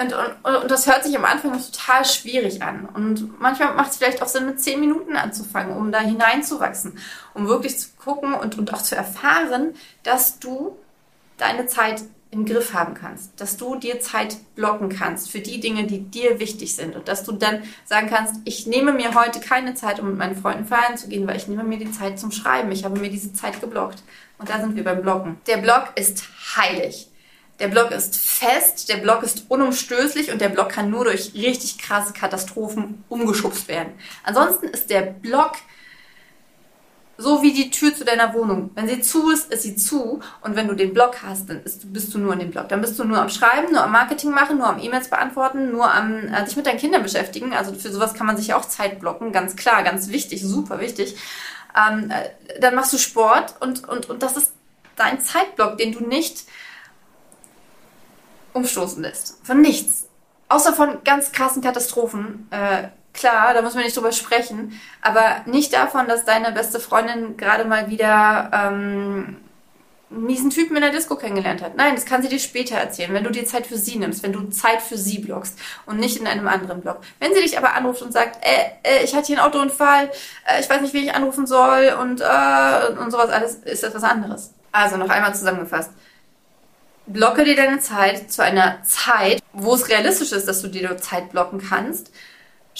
und, 0.00 0.12
und, 0.12 0.56
und 0.56 0.70
das 0.70 0.86
hört 0.86 1.02
sich 1.02 1.16
am 1.16 1.24
Anfang 1.24 1.52
total 1.52 2.04
schwierig 2.04 2.62
an. 2.62 2.88
Und 2.94 3.40
manchmal 3.40 3.74
macht 3.74 3.90
es 3.90 3.96
vielleicht 3.96 4.22
auch 4.22 4.28
Sinn, 4.28 4.46
mit 4.46 4.60
zehn 4.60 4.78
Minuten 4.78 5.16
anzufangen, 5.16 5.76
um 5.76 5.90
da 5.90 5.98
hineinzuwachsen, 5.98 6.98
um 7.34 7.48
wirklich 7.48 7.76
zu 7.80 7.88
gucken 7.98 8.32
und, 8.34 8.56
und 8.56 8.72
auch 8.72 8.82
zu 8.82 8.94
erfahren, 8.94 9.74
dass 10.04 10.38
du 10.38 10.78
deine 11.36 11.66
Zeit 11.66 12.02
im 12.30 12.44
Griff 12.44 12.74
haben 12.74 12.94
kannst, 12.94 13.40
dass 13.40 13.56
du 13.56 13.76
dir 13.76 14.00
Zeit 14.00 14.36
blocken 14.54 14.90
kannst 14.90 15.30
für 15.30 15.40
die 15.40 15.60
Dinge, 15.60 15.84
die 15.84 16.00
dir 16.00 16.38
wichtig 16.40 16.74
sind 16.74 16.94
und 16.94 17.08
dass 17.08 17.24
du 17.24 17.32
dann 17.32 17.62
sagen 17.86 18.08
kannst, 18.10 18.34
ich 18.44 18.66
nehme 18.66 18.92
mir 18.92 19.14
heute 19.14 19.40
keine 19.40 19.74
Zeit, 19.74 19.98
um 19.98 20.08
mit 20.10 20.18
meinen 20.18 20.36
Freunden 20.36 20.66
feiern 20.66 20.98
zu 20.98 21.08
gehen, 21.08 21.26
weil 21.26 21.36
ich 21.36 21.48
nehme 21.48 21.64
mir 21.64 21.78
die 21.78 21.90
Zeit 21.90 22.18
zum 22.18 22.30
Schreiben. 22.30 22.70
Ich 22.70 22.84
habe 22.84 23.00
mir 23.00 23.10
diese 23.10 23.32
Zeit 23.32 23.60
geblockt. 23.60 24.02
Und 24.38 24.50
da 24.50 24.60
sind 24.60 24.76
wir 24.76 24.84
beim 24.84 25.00
Blocken. 25.02 25.38
Der 25.46 25.56
Block 25.56 25.92
ist 25.96 26.28
heilig. 26.56 27.08
Der 27.60 27.68
Block 27.68 27.90
ist 27.90 28.16
fest, 28.16 28.88
der 28.88 28.98
Block 28.98 29.22
ist 29.24 29.46
unumstößlich 29.48 30.30
und 30.30 30.40
der 30.40 30.48
Block 30.48 30.68
kann 30.68 30.90
nur 30.90 31.04
durch 31.04 31.34
richtig 31.34 31.78
krasse 31.78 32.12
Katastrophen 32.12 33.02
umgeschubst 33.08 33.66
werden. 33.66 33.94
Ansonsten 34.22 34.66
ist 34.66 34.90
der 34.90 35.00
Block 35.02 35.54
so 37.20 37.42
wie 37.42 37.52
die 37.52 37.70
Tür 37.70 37.92
zu 37.92 38.04
deiner 38.04 38.32
Wohnung. 38.32 38.70
Wenn 38.76 38.86
sie 38.86 39.00
zu 39.00 39.30
ist, 39.30 39.52
ist 39.52 39.64
sie 39.64 39.74
zu. 39.74 40.20
Und 40.40 40.54
wenn 40.54 40.68
du 40.68 40.74
den 40.74 40.94
Blog 40.94 41.16
hast, 41.24 41.50
dann 41.50 41.64
ist, 41.64 41.92
bist 41.92 42.14
du 42.14 42.18
nur 42.18 42.32
in 42.32 42.38
dem 42.38 42.52
Blog. 42.52 42.68
Dann 42.68 42.80
bist 42.80 42.96
du 42.96 43.04
nur 43.04 43.18
am 43.18 43.28
Schreiben, 43.28 43.72
nur 43.72 43.82
am 43.82 43.90
Marketing 43.90 44.30
machen, 44.30 44.58
nur 44.58 44.68
am 44.68 44.78
E-Mails 44.78 45.10
beantworten, 45.10 45.72
nur 45.72 45.92
am 45.92 46.32
äh, 46.32 46.44
dich 46.44 46.56
mit 46.56 46.66
deinen 46.66 46.78
Kindern 46.78 47.02
beschäftigen. 47.02 47.52
Also 47.52 47.74
für 47.74 47.90
sowas 47.90 48.14
kann 48.14 48.28
man 48.28 48.36
sich 48.36 48.54
auch 48.54 48.64
Zeit 48.64 49.00
blocken. 49.00 49.32
Ganz 49.32 49.56
klar, 49.56 49.82
ganz 49.82 50.10
wichtig, 50.10 50.42
super 50.42 50.78
wichtig. 50.78 51.16
Ähm, 51.76 52.12
äh, 52.12 52.60
dann 52.60 52.76
machst 52.76 52.92
du 52.92 52.98
Sport 52.98 53.56
und, 53.58 53.88
und, 53.88 54.08
und 54.08 54.22
das 54.22 54.36
ist 54.36 54.52
dein 54.94 55.20
Zeitblock, 55.20 55.76
den 55.76 55.92
du 55.92 56.04
nicht 56.04 56.44
umstoßen 58.52 59.02
lässt. 59.02 59.44
Von 59.44 59.60
nichts. 59.60 60.06
Außer 60.48 60.72
von 60.72 61.02
ganz 61.02 61.32
krassen 61.32 61.62
Katastrophen. 61.62 62.46
Äh, 62.50 62.88
klar, 63.18 63.54
da 63.54 63.62
muss 63.62 63.74
man 63.74 63.84
nicht 63.84 63.96
drüber 63.96 64.12
sprechen, 64.12 64.80
aber 65.02 65.42
nicht 65.46 65.72
davon, 65.72 66.08
dass 66.08 66.24
deine 66.24 66.52
beste 66.52 66.80
Freundin 66.80 67.36
gerade 67.36 67.64
mal 67.64 67.90
wieder 67.90 68.50
ähm, 68.52 69.36
einen 70.10 70.24
miesen 70.24 70.50
Typen 70.50 70.76
in 70.76 70.82
der 70.82 70.92
Disco 70.92 71.16
kennengelernt 71.16 71.62
hat. 71.62 71.76
Nein, 71.76 71.94
das 71.94 72.06
kann 72.06 72.22
sie 72.22 72.28
dir 72.28 72.38
später 72.38 72.76
erzählen, 72.76 73.12
wenn 73.12 73.24
du 73.24 73.30
dir 73.30 73.44
Zeit 73.44 73.66
für 73.66 73.76
sie 73.76 73.96
nimmst, 73.96 74.22
wenn 74.22 74.32
du 74.32 74.48
Zeit 74.48 74.80
für 74.80 74.96
sie 74.96 75.18
blockst 75.18 75.58
und 75.84 75.98
nicht 75.98 76.16
in 76.16 76.26
einem 76.26 76.48
anderen 76.48 76.80
Block. 76.80 77.00
Wenn 77.18 77.34
sie 77.34 77.42
dich 77.42 77.58
aber 77.58 77.74
anruft 77.74 78.00
und 78.02 78.12
sagt, 78.12 78.38
äh, 78.42 78.70
äh, 78.82 79.04
ich 79.04 79.14
hatte 79.14 79.26
hier 79.26 79.38
einen 79.38 79.46
Autounfall, 79.46 80.10
äh, 80.46 80.60
ich 80.60 80.70
weiß 80.70 80.80
nicht, 80.80 80.94
wie 80.94 81.04
ich 81.04 81.14
anrufen 81.14 81.46
soll 81.46 81.94
und, 82.00 82.20
äh, 82.20 82.92
und 82.98 83.10
sowas 83.10 83.30
alles, 83.30 83.56
ist 83.56 83.82
das 83.82 83.94
was 83.94 84.04
anderes. 84.04 84.54
Also 84.72 84.96
noch 84.96 85.10
einmal 85.10 85.34
zusammengefasst. 85.34 85.90
Blocke 87.06 87.44
dir 87.44 87.56
deine 87.56 87.80
Zeit 87.80 88.30
zu 88.30 88.42
einer 88.42 88.82
Zeit, 88.84 89.42
wo 89.52 89.74
es 89.74 89.88
realistisch 89.88 90.32
ist, 90.32 90.46
dass 90.46 90.62
du 90.62 90.68
dir 90.68 90.96
Zeit 90.98 91.30
blocken 91.30 91.60
kannst 91.66 92.10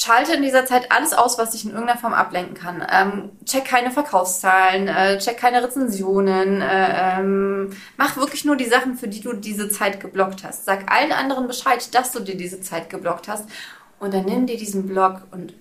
Schalte 0.00 0.34
in 0.34 0.42
dieser 0.42 0.64
Zeit 0.64 0.92
alles 0.92 1.12
aus, 1.12 1.38
was 1.38 1.50
dich 1.50 1.64
in 1.64 1.72
irgendeiner 1.72 1.98
Form 1.98 2.14
ablenken 2.14 2.54
kann. 2.54 2.86
Ähm, 2.88 3.30
check 3.44 3.64
keine 3.64 3.90
Verkaufszahlen, 3.90 4.86
äh, 4.86 5.18
check 5.18 5.38
keine 5.38 5.60
Rezensionen, 5.60 6.62
äh, 6.62 7.18
ähm, 7.18 7.76
mach 7.96 8.16
wirklich 8.16 8.44
nur 8.44 8.54
die 8.54 8.68
Sachen, 8.68 8.96
für 8.96 9.08
die 9.08 9.20
du 9.20 9.32
diese 9.32 9.68
Zeit 9.70 9.98
geblockt 9.98 10.44
hast. 10.44 10.66
Sag 10.66 10.88
allen 10.88 11.10
anderen 11.10 11.48
Bescheid, 11.48 11.92
dass 11.96 12.12
du 12.12 12.20
dir 12.20 12.36
diese 12.36 12.60
Zeit 12.60 12.90
geblockt 12.90 13.26
hast 13.26 13.46
und 13.98 14.14
dann 14.14 14.24
nimm 14.24 14.46
dir 14.46 14.56
diesen 14.56 14.86
Block 14.86 15.22
und 15.32 15.52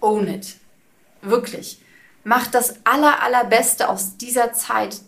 own 0.00 0.28
it. 0.28 0.56
Wirklich. 1.22 1.80
Mach 2.22 2.48
das 2.48 2.74
aller, 2.84 3.22
allerbeste 3.22 3.88
aus 3.88 4.18
dieser 4.18 4.52
Zeit, 4.52 5.00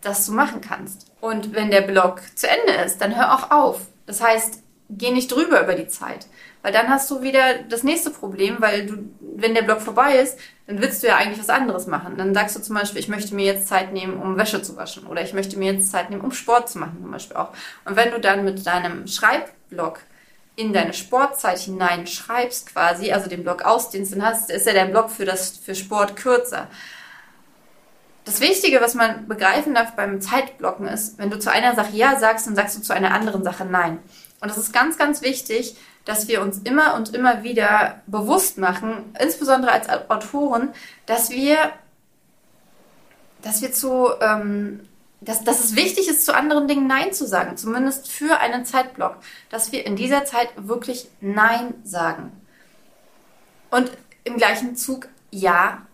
das 0.00 0.24
du 0.24 0.32
machen 0.32 0.62
kannst. 0.62 1.12
Und 1.20 1.52
wenn 1.52 1.70
der 1.70 1.82
Block 1.82 2.22
zu 2.34 2.48
Ende 2.48 2.72
ist, 2.86 3.02
dann 3.02 3.16
hör 3.16 3.34
auch 3.34 3.50
auf. 3.50 3.80
Das 4.06 4.22
heißt, 4.22 4.63
geh 4.90 5.10
nicht 5.10 5.32
drüber 5.32 5.62
über 5.62 5.74
die 5.74 5.88
Zeit. 5.88 6.26
Weil 6.62 6.72
dann 6.72 6.88
hast 6.88 7.10
du 7.10 7.20
wieder 7.20 7.58
das 7.68 7.82
nächste 7.82 8.10
Problem, 8.10 8.56
weil 8.60 8.86
du, 8.86 8.96
wenn 9.20 9.54
der 9.54 9.62
Block 9.62 9.82
vorbei 9.82 10.16
ist, 10.16 10.38
dann 10.66 10.80
willst 10.80 11.02
du 11.02 11.06
ja 11.06 11.16
eigentlich 11.16 11.38
was 11.38 11.50
anderes 11.50 11.86
machen. 11.86 12.16
Dann 12.16 12.32
sagst 12.32 12.56
du 12.56 12.62
zum 12.62 12.74
Beispiel, 12.74 13.00
ich 13.00 13.08
möchte 13.08 13.34
mir 13.34 13.44
jetzt 13.44 13.68
Zeit 13.68 13.92
nehmen, 13.92 14.20
um 14.20 14.38
Wäsche 14.38 14.62
zu 14.62 14.76
waschen. 14.76 15.06
Oder 15.06 15.22
ich 15.22 15.34
möchte 15.34 15.58
mir 15.58 15.74
jetzt 15.74 15.90
Zeit 15.90 16.08
nehmen, 16.08 16.22
um 16.22 16.32
Sport 16.32 16.70
zu 16.70 16.78
machen, 16.78 16.98
zum 17.02 17.10
Beispiel 17.10 17.36
auch. 17.36 17.50
Und 17.84 17.96
wenn 17.96 18.10
du 18.10 18.18
dann 18.18 18.44
mit 18.44 18.66
deinem 18.66 19.06
Schreibblock 19.06 20.00
in 20.56 20.72
deine 20.72 20.94
Sportzeit 20.94 21.58
hinein 21.58 22.06
schreibst 22.06 22.72
quasi, 22.72 23.12
also 23.12 23.28
den 23.28 23.42
Block 23.42 23.62
ausdehnst, 23.62 24.12
dann 24.12 24.24
hast, 24.24 24.50
ist 24.50 24.66
ja 24.66 24.72
der 24.72 24.86
Block 24.86 25.10
für 25.10 25.24
das, 25.24 25.58
für 25.58 25.74
Sport 25.74 26.16
kürzer. 26.16 26.68
Das 28.24 28.40
Wichtige, 28.40 28.80
was 28.80 28.94
man 28.94 29.28
begreifen 29.28 29.74
darf 29.74 29.96
beim 29.96 30.20
Zeitblocken 30.20 30.86
ist, 30.88 31.18
wenn 31.18 31.28
du 31.28 31.38
zu 31.38 31.50
einer 31.50 31.74
Sache 31.74 31.94
Ja 31.94 32.18
sagst, 32.18 32.46
dann 32.46 32.56
sagst 32.56 32.78
du 32.78 32.80
zu 32.80 32.94
einer 32.94 33.12
anderen 33.12 33.44
Sache 33.44 33.66
Nein. 33.66 33.98
Und 34.44 34.50
das 34.50 34.58
ist 34.58 34.74
ganz, 34.74 34.98
ganz 34.98 35.22
wichtig, 35.22 35.74
dass 36.04 36.28
wir 36.28 36.42
uns 36.42 36.58
immer 36.58 36.96
und 36.96 37.14
immer 37.14 37.44
wieder 37.44 38.02
bewusst 38.06 38.58
machen, 38.58 39.14
insbesondere 39.18 39.72
als 39.72 39.88
Autoren, 39.88 40.68
dass 41.06 41.30
wir, 41.30 41.56
dass 43.40 43.62
wir 43.62 43.72
zu 43.72 44.10
ähm, 44.20 44.80
dass, 45.22 45.44
dass 45.44 45.64
es 45.64 45.76
wichtig 45.76 46.08
ist, 46.08 46.26
zu 46.26 46.34
anderen 46.34 46.68
Dingen 46.68 46.86
Nein 46.86 47.14
zu 47.14 47.26
sagen, 47.26 47.56
zumindest 47.56 48.12
für 48.12 48.40
einen 48.40 48.66
Zeitblock, 48.66 49.16
dass 49.48 49.72
wir 49.72 49.86
in 49.86 49.96
dieser 49.96 50.26
Zeit 50.26 50.50
wirklich 50.56 51.08
Nein 51.22 51.72
sagen. 51.82 52.30
Und 53.70 53.90
im 54.24 54.36
gleichen 54.36 54.76
Zug 54.76 55.08
Ja 55.30 55.86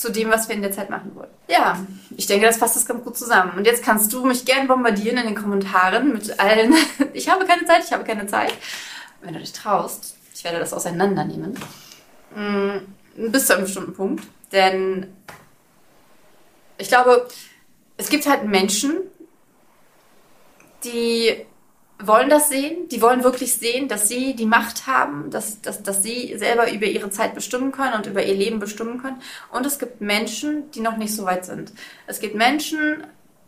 zu 0.00 0.10
dem, 0.10 0.30
was 0.30 0.48
wir 0.48 0.54
in 0.54 0.62
der 0.62 0.72
Zeit 0.72 0.88
machen 0.88 1.14
wollen. 1.14 1.28
Ja, 1.46 1.78
ich 2.16 2.26
denke, 2.26 2.46
das 2.46 2.56
fasst 2.56 2.74
das 2.74 2.86
ganz 2.86 3.04
gut 3.04 3.18
zusammen. 3.18 3.52
Und 3.58 3.66
jetzt 3.66 3.84
kannst 3.84 4.10
du 4.14 4.24
mich 4.24 4.46
gern 4.46 4.66
bombardieren 4.66 5.18
in 5.18 5.26
den 5.26 5.34
Kommentaren 5.34 6.10
mit 6.14 6.40
allen. 6.40 6.74
ich 7.12 7.28
habe 7.28 7.44
keine 7.44 7.66
Zeit, 7.66 7.84
ich 7.84 7.92
habe 7.92 8.04
keine 8.04 8.26
Zeit. 8.26 8.54
Wenn 9.20 9.34
du 9.34 9.40
dich 9.40 9.52
traust, 9.52 10.16
ich 10.34 10.42
werde 10.42 10.58
das 10.58 10.72
auseinandernehmen. 10.72 11.58
Mm, 12.34 13.30
bis 13.30 13.46
zu 13.46 13.52
einem 13.52 13.64
bestimmten 13.64 13.92
Punkt. 13.92 14.24
Denn 14.52 15.14
ich 16.78 16.88
glaube, 16.88 17.28
es 17.98 18.08
gibt 18.08 18.26
halt 18.26 18.44
Menschen, 18.44 18.96
die 20.82 21.44
wollen 22.02 22.30
das 22.30 22.48
sehen, 22.48 22.88
die 22.88 23.02
wollen 23.02 23.24
wirklich 23.24 23.54
sehen, 23.54 23.88
dass 23.88 24.08
sie 24.08 24.34
die 24.34 24.46
Macht 24.46 24.86
haben, 24.86 25.30
dass, 25.30 25.60
dass, 25.60 25.82
dass 25.82 26.02
sie 26.02 26.36
selber 26.38 26.70
über 26.70 26.86
ihre 26.86 27.10
Zeit 27.10 27.34
bestimmen 27.34 27.72
können 27.72 27.94
und 27.94 28.06
über 28.06 28.24
ihr 28.24 28.34
Leben 28.34 28.58
bestimmen 28.58 29.00
können. 29.00 29.20
Und 29.50 29.66
es 29.66 29.78
gibt 29.78 30.00
Menschen, 30.00 30.70
die 30.72 30.80
noch 30.80 30.96
nicht 30.96 31.14
so 31.14 31.24
weit 31.24 31.44
sind. 31.44 31.72
Es 32.06 32.20
gibt 32.20 32.34
Menschen, 32.34 33.04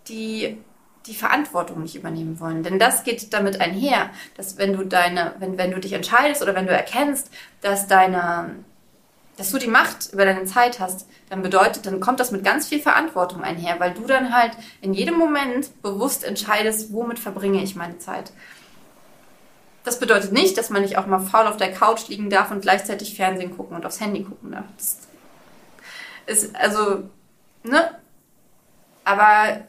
die 0.09 0.59
die 1.06 1.14
Verantwortung 1.14 1.82
nicht 1.82 1.97
übernehmen 1.97 2.38
wollen. 2.40 2.62
Denn 2.62 2.78
das 2.78 3.04
geht 3.04 3.32
damit 3.32 3.61
einher, 3.61 4.11
dass 4.37 4.59
wenn 4.59 4.73
du 4.73 4.85
deine, 4.85 5.35
wenn, 5.38 5.59
wenn 5.59 5.73
du 5.73 5.80
dich 5.80 5.92
entscheidest 5.92 6.42
oder 6.42 6.54
wenn 6.54 6.66
du 6.66 6.73
erkennst, 6.73 7.30
dass 7.61 7.88
deine, 7.88 8.56
dass 9.37 9.51
du 9.51 9.59
die 9.59 9.69
Macht 9.69 10.12
über 10.12 10.25
deine 10.25 10.45
Zeit 10.45 10.79
hast, 10.79 11.09
dann 11.31 11.43
bedeutet, 11.43 11.87
dann 11.87 12.01
kommt 12.01 12.21
das 12.21 12.31
mit 12.31 12.45
ganz 12.45 12.67
viel 12.67 12.81
Verantwortung 12.81 13.43
einher, 13.43 13.81
weil 13.81 13.93
du 13.95 14.07
dann 14.07 14.35
halt 14.35 14.53
in 14.81 14.93
jedem 14.93 15.17
Moment 15.17 15.83
bewusst 15.83 16.25
entscheidest, 16.25 16.93
womit 16.93 17.19
verbringe 17.19 17.62
ich 17.62 17.75
meine 17.75 17.99
Zeit. 17.99 18.33
Das 19.85 19.99
bedeutet 19.99 20.33
nicht, 20.33 20.57
dass 20.59 20.71
man 20.71 20.83
nicht 20.83 20.99
auch 20.99 21.07
mal 21.07 21.19
faul 21.19 21.47
auf 21.47 21.57
der 21.57 21.73
Couch 21.73 22.09
liegen 22.09 22.31
darf 22.31 22.51
und 22.51 22.61
gleichzeitig 22.61 23.17
Fernsehen 23.17 23.57
gucken 23.57 23.77
und 23.77 23.85
aufs 23.85 24.01
Handy 24.01 24.23
gucken 24.23 24.53
darf. 24.53 24.67
Das 24.77 24.99
ist, 26.27 26.55
also, 26.55 27.09
ne? 27.65 27.91
Aber 29.05 29.62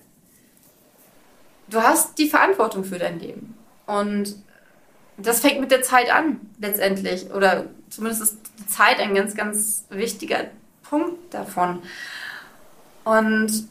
du 1.69 1.81
hast 1.81 2.19
die 2.19 2.29
Verantwortung 2.29 2.83
für 2.83 2.99
dein 2.99 3.19
Leben. 3.19 3.57
Und 3.87 4.35
das 5.17 5.39
fängt 5.39 5.59
mit 5.59 5.71
der 5.71 5.81
Zeit 5.81 6.13
an, 6.13 6.41
letztendlich. 6.59 7.31
Oder 7.31 7.65
zumindest 7.93 8.23
ist 8.23 8.37
die 8.59 8.67
Zeit 8.67 8.99
ein 8.99 9.13
ganz, 9.13 9.35
ganz 9.35 9.85
wichtiger 9.89 10.45
Punkt 10.83 11.33
davon. 11.33 11.81
Und 13.03 13.67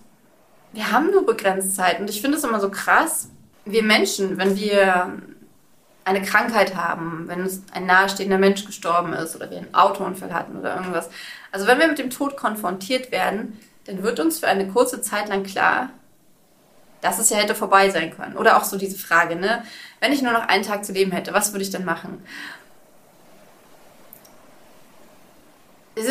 wir 0.72 0.92
haben 0.92 1.10
nur 1.10 1.26
begrenzt 1.26 1.76
Zeit. 1.76 2.00
Und 2.00 2.08
ich 2.08 2.20
finde 2.20 2.38
es 2.38 2.44
immer 2.44 2.60
so 2.60 2.70
krass, 2.70 3.28
wir 3.64 3.82
Menschen, 3.82 4.38
wenn 4.38 4.56
wir 4.56 5.12
eine 6.04 6.22
Krankheit 6.22 6.74
haben, 6.74 7.28
wenn 7.28 7.48
ein 7.72 7.86
nahestehender 7.86 8.38
Mensch 8.38 8.64
gestorben 8.64 9.12
ist 9.12 9.36
oder 9.36 9.50
wir 9.50 9.58
einen 9.58 9.74
Autounfall 9.74 10.32
hatten 10.32 10.58
oder 10.58 10.76
irgendwas. 10.76 11.10
Also 11.52 11.66
wenn 11.66 11.78
wir 11.78 11.86
mit 11.86 11.98
dem 11.98 12.10
Tod 12.10 12.36
konfrontiert 12.36 13.12
werden, 13.12 13.58
dann 13.86 14.02
wird 14.02 14.18
uns 14.20 14.38
für 14.38 14.48
eine 14.48 14.68
kurze 14.68 15.00
Zeit 15.00 15.28
lang 15.28 15.44
klar, 15.44 15.90
dass 17.00 17.18
es 17.18 17.30
ja 17.30 17.36
hätte 17.36 17.54
vorbei 17.54 17.90
sein 17.90 18.14
können. 18.14 18.36
Oder 18.36 18.56
auch 18.56 18.64
so 18.64 18.78
diese 18.78 18.96
Frage, 18.96 19.36
ne? 19.36 19.64
Wenn 20.00 20.12
ich 20.12 20.22
nur 20.22 20.32
noch 20.32 20.48
einen 20.48 20.62
Tag 20.64 20.84
zu 20.84 20.92
leben 20.92 21.12
hätte, 21.12 21.32
was 21.32 21.52
würde 21.52 21.64
ich 21.64 21.70
dann 21.70 21.84
machen? 21.84 22.22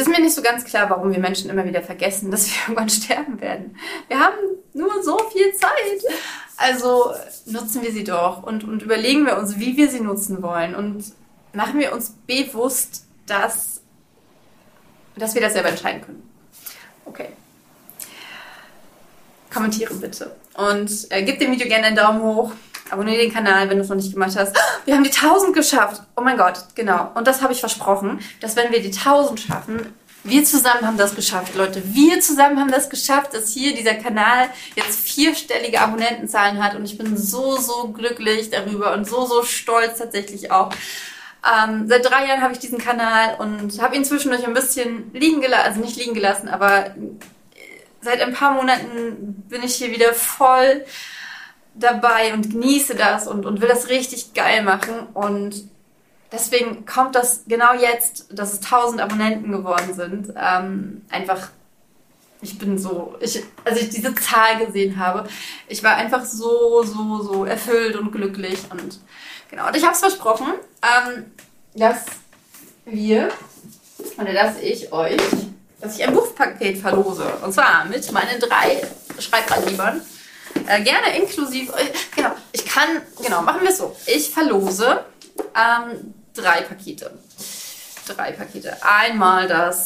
Ist 0.02 0.08
mir 0.08 0.22
nicht 0.22 0.36
so 0.36 0.42
ganz 0.42 0.66
klar, 0.66 0.90
warum 0.90 1.12
wir 1.12 1.20
Menschen 1.20 1.50
immer 1.50 1.66
wieder 1.66 1.82
vergessen, 1.82 2.32
dass 2.32 2.48
wir 2.48 2.54
irgendwann 2.68 2.90
sterben 2.90 3.40
werden. 3.42 3.78
Wir 4.08 4.20
haben 4.20 4.36
nur 4.74 5.04
so 5.04 5.18
viel 5.32 5.54
Zeit. 5.54 5.72
Also 6.58 7.14
nutzen 7.46 7.82
wir 7.82 7.92
sie 7.92 8.04
doch 8.04 8.44
und, 8.44 8.64
und 8.64 8.84
überlegen 8.84 9.26
wir 9.26 9.38
uns, 9.38 9.60
wie 9.60 9.78
wir 9.78 9.90
sie 9.90 10.02
nutzen 10.02 10.42
wollen. 10.42 10.76
Und 10.76 11.04
machen 11.54 11.80
wir 11.80 11.94
uns 11.94 12.16
bewusst, 12.28 13.06
dass, 13.26 13.82
dass 15.16 15.34
wir 15.34 15.42
das 15.42 15.54
selber 15.54 15.70
entscheiden 15.70 16.02
können. 16.02 16.30
Okay. 17.06 17.30
Kommentiere 19.54 19.94
bitte. 19.96 20.36
Und 20.54 21.08
äh, 21.10 21.24
gib 21.24 21.40
dem 21.40 21.52
Video 21.52 21.68
gerne 21.68 21.88
einen 21.88 21.96
Daumen 21.96 22.22
hoch. 22.22 22.52
Abonniere 22.92 23.22
den 23.22 23.34
Kanal, 23.34 23.70
wenn 23.70 23.78
du 23.78 23.84
es 23.84 23.90
noch 23.90 23.96
nicht 23.96 24.14
gemacht 24.14 24.36
hast. 24.38 24.56
Wir 24.86 24.96
haben 24.96 25.04
die 25.04 25.12
1000 25.12 25.56
geschafft. 25.56 26.02
Oh 26.16 26.22
mein 26.22 26.38
Gott, 26.38 26.66
genau. 26.76 27.12
Und 27.16 27.28
das 27.28 27.42
habe 27.42 27.54
ich 27.54 27.60
versprochen, 27.60 28.20
dass 28.40 28.56
wenn 28.56 28.72
wir 28.72 28.82
die 28.82 28.92
1000 28.92 29.40
schaffen, 29.40 29.94
wir 30.24 30.44
zusammen 30.44 30.86
haben 30.86 30.98
das 30.98 31.16
geschafft, 31.16 31.56
Leute. 31.56 31.82
Wir 31.86 32.20
zusammen 32.20 32.60
haben 32.60 32.70
das 32.70 32.90
geschafft, 32.90 33.34
dass 33.34 33.50
hier 33.50 33.76
dieser 33.76 33.96
Kanal 33.96 34.50
jetzt 34.76 35.00
vierstellige 35.00 35.82
Abonnentenzahlen 35.82 36.64
hat. 36.64 36.76
Und 36.76 36.86
ich 36.86 36.98
bin 36.98 37.18
so, 37.18 37.58
so 37.58 37.88
glücklich 37.88 38.52
darüber 38.52 38.94
und 38.94 39.08
so, 39.08 39.26
so 39.26 39.44
stolz 39.44 39.98
tatsächlich 39.98 40.52
auch. 40.52 40.70
Ähm, 41.44 41.88
seit 41.88 42.06
drei 42.06 42.28
Jahren 42.28 42.42
habe 42.42 42.54
ich 42.54 42.60
diesen 42.60 42.78
Kanal 42.78 43.36
und 43.40 43.82
habe 43.82 43.96
ihn 43.96 44.06
zwischendurch 44.06 44.46
ein 44.46 44.54
bisschen 44.54 45.12
liegen 45.14 45.42
gelassen, 45.42 45.66
also 45.66 45.82
nicht 45.82 45.98
liegen 45.98 46.14
gelassen, 46.14 46.48
aber 46.48 46.94
seit 48.02 48.22
ein 48.22 48.34
paar 48.34 48.54
Monaten 48.54 49.44
bin 49.50 49.64
ich 49.64 49.76
hier 49.76 49.92
wieder 49.92 50.14
voll 50.14 50.86
dabei 51.74 52.34
und 52.34 52.52
genieße 52.52 52.96
das 52.96 53.28
und, 53.28 53.46
und 53.46 53.62
will 53.62 53.68
das 53.68 53.90
richtig 53.90 54.34
geil 54.34 54.64
machen. 54.64 55.08
Und 55.14 55.70
deswegen 56.32 56.86
kommt 56.86 57.16
das 57.16 57.44
genau 57.48 57.74
jetzt, 57.74 58.28
dass 58.32 58.54
es 58.54 58.60
1000 58.60 59.02
Abonnenten 59.02 59.52
geworden 59.52 59.94
sind. 59.94 60.34
Ähm, 60.36 61.02
einfach, 61.10 61.50
ich 62.42 62.58
bin 62.58 62.78
so, 62.78 63.16
ich, 63.20 63.44
als 63.64 63.82
ich 63.82 63.90
diese 63.90 64.14
Zahl 64.16 64.66
gesehen 64.66 64.98
habe, 64.98 65.28
ich 65.68 65.84
war 65.84 65.96
einfach 65.96 66.26
so, 66.26 66.84
so, 66.84 67.22
so 67.22 67.46
erfüllt 67.46 67.96
und 67.96 68.12
glücklich. 68.12 68.60
Und 68.70 69.00
genau, 69.50 69.68
und 69.68 69.76
ich 69.76 69.84
habe 69.84 69.94
es 69.94 70.00
versprochen, 70.00 70.54
ähm, 70.82 71.32
dass 71.74 72.06
wir 72.86 73.30
oder 74.18 74.34
dass 74.34 74.60
ich 74.60 74.92
euch 74.92 75.22
dass 75.82 75.98
ich 75.98 76.08
ein 76.08 76.14
Buchpaket 76.14 76.78
verlose. 76.78 77.26
Und 77.44 77.54
zwar 77.54 77.86
mit 77.86 78.10
meinen 78.12 78.40
drei 78.40 78.82
Schreibratgebern. 79.20 80.02
Äh, 80.68 80.82
gerne 80.84 81.18
inklusive. 81.18 81.72
Äh, 81.74 81.92
genau, 82.16 82.32
ich 82.52 82.66
kann. 82.66 83.02
Genau, 83.22 83.42
machen 83.42 83.62
wir 83.62 83.70
es 83.70 83.78
so. 83.78 83.96
Ich 84.06 84.30
verlose 84.30 85.06
ähm, 85.56 86.14
drei 86.34 86.62
Pakete. 86.62 87.12
Drei 88.08 88.32
Pakete. 88.32 88.78
Einmal 88.84 89.48
das 89.48 89.86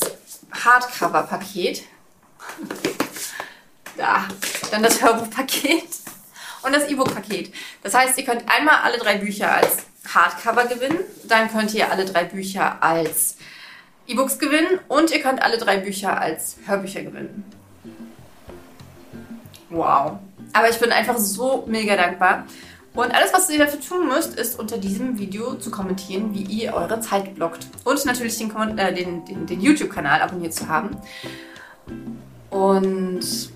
Hardcover-Paket. 0.52 1.84
Da. 3.98 4.28
Dann 4.72 4.84
das 4.84 5.02
Hörbuchpaket. 5.02 5.88
Und 6.64 6.74
das 6.74 6.90
E-Book-Paket. 6.90 7.54
Das 7.82 7.94
heißt, 7.94 8.18
ihr 8.18 8.26
könnt 8.26 8.44
einmal 8.50 8.76
alle 8.84 8.98
drei 8.98 9.16
Bücher 9.16 9.50
als 9.50 9.78
Hardcover 10.14 10.66
gewinnen. 10.66 11.00
Dann 11.24 11.50
könnt 11.50 11.74
ihr 11.74 11.90
alle 11.90 12.04
drei 12.04 12.26
Bücher 12.26 12.84
als 12.84 13.38
E-Books 14.08 14.38
gewinnen 14.38 14.80
und 14.88 15.12
ihr 15.12 15.22
könnt 15.22 15.42
alle 15.42 15.58
drei 15.58 15.78
Bücher 15.78 16.20
als 16.20 16.58
Hörbücher 16.66 17.04
gewinnen. 17.04 17.46
Wow. 19.70 20.20
Aber 20.56 20.70
ich 20.70 20.80
bin 20.80 20.92
einfach 20.92 21.18
so 21.18 21.66
mega 21.68 21.98
dankbar. 21.98 22.46
Und 22.94 23.14
alles, 23.14 23.34
was 23.34 23.50
ihr 23.50 23.60
dafür 23.60 23.82
tun 23.82 24.08
müsst, 24.08 24.40
ist 24.40 24.58
unter 24.58 24.78
diesem 24.78 25.20
Video 25.20 25.56
zu 25.56 25.70
kommentieren, 25.70 26.34
wie 26.34 26.44
ihr 26.44 26.74
eure 26.74 27.02
Zeit 27.02 27.36
blockt. 27.36 27.68
Und 27.84 28.06
natürlich 28.06 28.38
den, 28.38 28.78
äh, 28.78 28.94
den, 28.94 29.26
den, 29.26 29.46
den 29.46 29.60
YouTube-Kanal 29.60 30.22
abonniert 30.22 30.54
zu 30.54 30.70
haben. 30.70 30.96
Und 32.50 33.50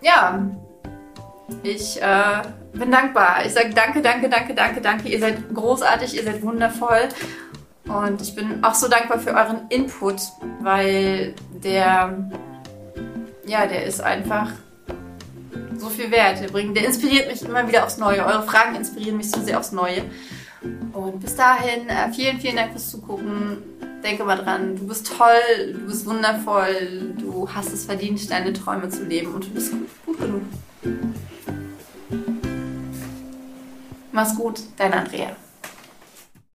ja, 0.00 0.42
ich 1.62 2.00
äh, 2.00 2.42
bin 2.72 2.90
dankbar. 2.90 3.44
Ich 3.44 3.52
sage 3.52 3.74
danke, 3.74 4.00
danke, 4.00 4.30
danke, 4.30 4.54
danke, 4.54 4.80
danke. 4.80 5.08
Ihr 5.10 5.20
seid 5.20 5.54
großartig, 5.54 6.16
ihr 6.16 6.24
seid 6.24 6.40
wundervoll. 6.40 7.10
Und 7.84 8.22
ich 8.22 8.34
bin 8.34 8.64
auch 8.64 8.74
so 8.74 8.88
dankbar 8.88 9.18
für 9.18 9.34
euren 9.34 9.68
Input, 9.68 10.22
weil 10.62 11.34
der, 11.62 12.30
ja, 13.44 13.66
der 13.66 13.84
ist 13.84 14.00
einfach 14.00 14.48
so 15.82 15.90
viel 15.90 16.10
wert. 16.10 16.40
Der, 16.40 16.48
bringt, 16.48 16.76
der 16.76 16.86
inspiriert 16.86 17.28
mich 17.30 17.42
immer 17.42 17.66
wieder 17.66 17.84
aufs 17.84 17.98
Neue. 17.98 18.24
Eure 18.24 18.44
Fragen 18.44 18.76
inspirieren 18.76 19.16
mich 19.16 19.30
so 19.30 19.40
sehr 19.42 19.58
aufs 19.58 19.72
Neue. 19.72 20.04
Und 20.92 21.20
bis 21.20 21.34
dahin, 21.34 21.88
äh, 21.88 22.12
vielen, 22.12 22.40
vielen 22.40 22.56
Dank 22.56 22.72
fürs 22.72 22.90
Zugucken. 22.90 23.58
Denke 24.04 24.24
mal 24.24 24.36
dran, 24.36 24.76
du 24.76 24.86
bist 24.86 25.12
toll, 25.16 25.72
du 25.72 25.86
bist 25.86 26.06
wundervoll, 26.06 27.14
du 27.18 27.48
hast 27.52 27.72
es 27.72 27.84
verdient, 27.84 28.28
deine 28.30 28.52
Träume 28.52 28.88
zu 28.88 29.04
leben 29.04 29.32
und 29.32 29.44
du 29.44 29.50
bist 29.50 29.70
gut, 29.70 29.88
gut 30.06 30.18
genug. 30.18 30.42
Mach's 34.10 34.34
gut, 34.34 34.60
dein 34.76 34.92
Andrea. 34.92 35.36